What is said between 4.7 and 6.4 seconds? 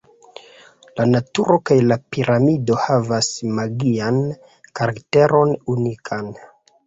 karakteron unikan.